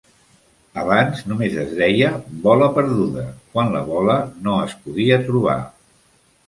[0.83, 2.09] Abans, només es deia
[2.47, 5.61] "bola perduda" quan la bola no es podia trobar.